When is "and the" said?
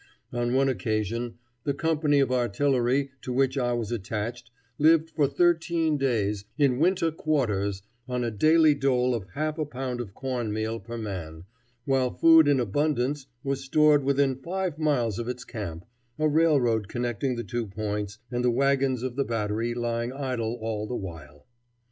18.31-18.49